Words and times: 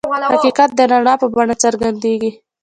حقیقت 0.33 0.69
د 0.75 0.79
رڼا 0.91 1.13
په 1.21 1.27
بڼه 1.33 1.55
څرګندېږي. 1.63 2.31